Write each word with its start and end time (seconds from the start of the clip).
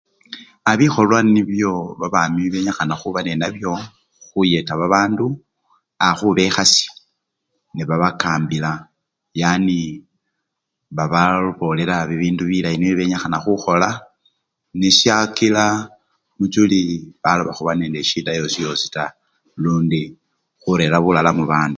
A! 0.69 0.71
bikholwa 0.79 1.19
nibyo 1.33 1.71
babami 1.99 2.43
benyikhana 2.53 2.93
khuba 3.01 3.19
ninabyo, 3.23 3.71
khuyeta 4.25 4.73
babandu 4.81 5.25
obakhubekhasya 5.99 6.89
nebabakambila 7.75 8.71
yani 9.41 9.79
bababolela 10.97 11.95
bibindu 12.09 12.43
bilayi 12.49 12.77
nibyo 12.77 12.95
benyikhana 12.97 13.37
khukhola 13.43 13.89
nesyakila 14.79 15.65
muchuli 16.37 16.79
baloba 17.23 17.51
khuba 17.57 17.71
nende 17.75 17.97
esyida 18.03 18.31
yosiyosichana 18.39 18.93
taa 18.95 19.15
lundi 19.63 20.01
khurera 20.61 20.97
bulala 21.03 21.31
mubandu. 21.37 21.69